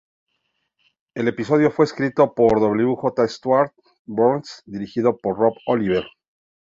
[1.13, 3.27] El episodio fue escrito por J.
[3.27, 3.71] Stewart
[4.05, 6.05] Burns y dirigido por Rob Oliver.